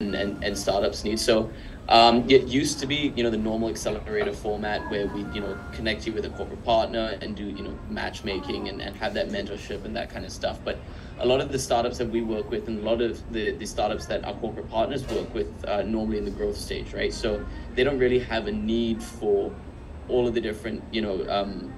[0.00, 1.18] and, and startups need.
[1.18, 1.50] So
[1.88, 5.58] um, it used to be, you know, the normal accelerator format where we, you know,
[5.72, 9.30] connect you with a corporate partner and do, you know, matchmaking and, and have that
[9.30, 10.60] mentorship and that kind of stuff.
[10.64, 10.78] But
[11.18, 13.66] a lot of the startups that we work with and a lot of the, the
[13.66, 17.12] startups that our corporate partners work with uh, normally in the growth stage, right?
[17.12, 17.44] So
[17.74, 19.52] they don't really have a need for
[20.08, 21.74] all of the different, you know, um,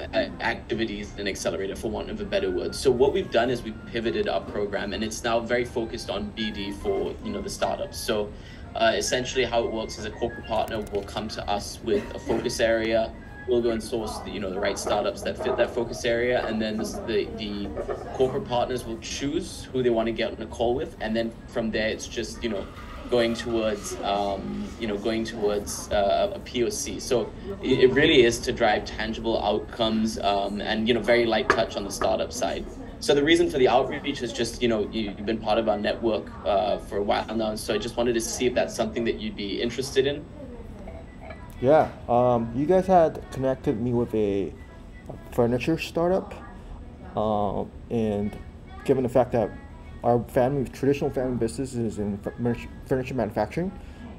[0.00, 2.74] activities and accelerator for want of a better word.
[2.74, 6.32] So what we've done is we've pivoted our program and it's now very focused on
[6.32, 7.98] bd for you know the startups.
[7.98, 8.30] So
[8.74, 12.18] uh, essentially how it works is a corporate partner will come to us with a
[12.18, 13.12] focus area.
[13.48, 16.44] We'll go and source the, you know the right startups that fit that focus area
[16.46, 17.68] and then the the
[18.14, 21.32] corporate partners will choose who they want to get on a call with and then
[21.46, 22.66] from there it's just you know
[23.10, 27.00] going towards um, you know going towards uh, a POC.
[27.00, 27.30] So
[27.62, 31.84] it, really is to drive tangible outcomes um, and you know very light touch on
[31.84, 32.64] the startup side.
[33.00, 35.68] So the reason for the outreach is just you know you, have been part of
[35.68, 38.74] our network uh, for a while now, so I just wanted to see if that's
[38.74, 40.24] something that you'd be interested in.
[41.60, 44.52] Yeah, um, you guys had connected me with a,
[45.08, 46.34] a furniture startup,
[47.16, 48.36] uh, and
[48.84, 49.50] given the fact that
[50.06, 52.16] our family, traditional family business is in
[52.86, 53.72] furniture manufacturing.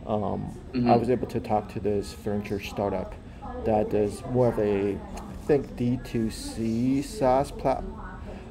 [0.06, 0.90] Um, mm-hmm.
[0.90, 3.16] I was able to talk to this furniture startup
[3.64, 7.86] that is more of a, I think D2C SaaS plat,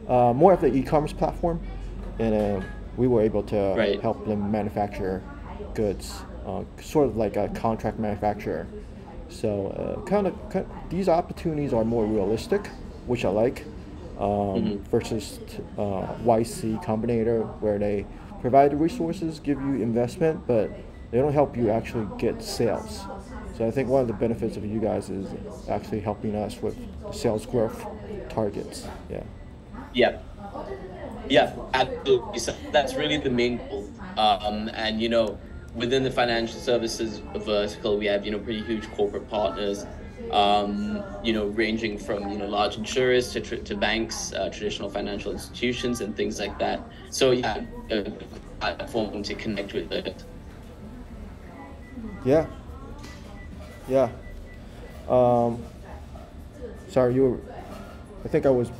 [0.08, 1.60] uh, more of the e-commerce platform,
[2.18, 4.00] and uh, we were able to right.
[4.00, 5.22] help them manufacture
[5.74, 6.14] goods,
[6.46, 8.66] uh, sort of like a contract manufacturer.
[9.28, 12.68] So uh, kind of these opportunities are more realistic,
[13.06, 13.66] which I like
[14.18, 14.82] um, mm-hmm.
[14.84, 15.38] versus
[15.78, 18.06] uh, YC Combinator, where they
[18.40, 20.70] provide the resources, give you investment, but
[21.10, 23.04] they don't help you actually get sales.
[23.56, 25.28] So I think one of the benefits of you guys is
[25.68, 26.76] actually helping us with
[27.12, 27.86] sales growth
[28.28, 28.86] targets.
[29.10, 29.22] Yeah.
[29.94, 30.18] Yeah.
[31.28, 32.38] Yeah, absolutely.
[32.38, 33.90] So that's really the main goal.
[34.16, 35.38] Um, and you know,
[35.74, 39.86] within the financial services vertical, we have you know pretty huge corporate partners
[40.30, 45.32] um, you know, ranging from you know large insurers to to banks, uh, traditional financial
[45.32, 46.80] institutions, and things like that.
[47.10, 48.10] So yeah, a
[48.60, 50.24] platform to connect with it.
[52.24, 52.46] Yeah.
[53.88, 54.10] Yeah.
[55.08, 55.62] Um,
[56.88, 57.40] sorry, you were.
[58.24, 58.70] I think I was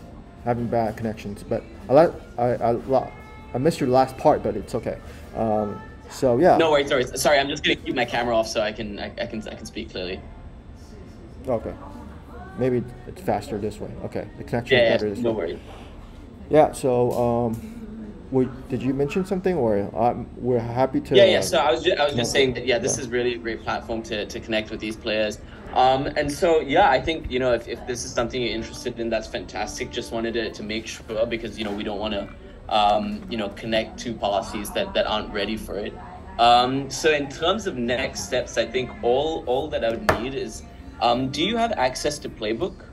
[0.45, 3.11] having bad connections, but I like I I,
[3.55, 4.99] I missed your last part, but it's okay.
[5.37, 5.81] Um,
[6.11, 6.57] so yeah.
[6.57, 7.39] No worries, sorry, sorry.
[7.39, 9.67] I'm just gonna keep my camera off so I can I, I can I can
[9.67, 10.21] speak clearly.
[11.49, 11.75] Okay.
[12.59, 13.91] Maybe it's faster this way.
[14.05, 15.35] Okay, the connection yeah, is better this no way.
[15.35, 15.59] No worries.
[16.49, 16.73] Yeah.
[16.73, 17.77] So, um,
[18.31, 21.15] we, did you mention something, or um, we're happy to?
[21.15, 21.41] Yeah, yeah.
[21.41, 23.05] So I was just, I was just saying that yeah, this yeah.
[23.05, 25.39] is really a great platform to, to connect with these players.
[25.75, 28.99] Um, and so yeah, I think you know if, if this is something you're interested
[28.99, 29.91] in, that's fantastic.
[29.91, 32.29] Just wanted to, to make sure because you know we don't want to
[32.69, 35.95] um, you know connect two policies that, that aren't ready for it.
[36.39, 40.35] Um, so in terms of next steps, I think all all that I would need
[40.35, 40.63] is
[41.01, 42.86] um, do you have access to Playbook?